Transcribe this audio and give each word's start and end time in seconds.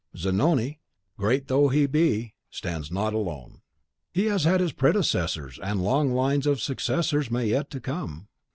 Zanoni, 0.17 0.79
great 1.15 1.47
though 1.47 1.67
he 1.69 1.85
be, 1.85 2.33
stands 2.49 2.91
not 2.91 3.13
alone. 3.13 3.61
He 4.11 4.25
has 4.25 4.45
had 4.45 4.59
his 4.59 4.71
predecessors, 4.73 5.59
and 5.61 5.83
long 5.83 6.11
lines 6.15 6.47
of 6.47 6.59
successors 6.59 7.29
may 7.29 7.43
be 7.43 7.51
yet 7.51 7.69
to 7.69 7.79
come." 7.79 8.27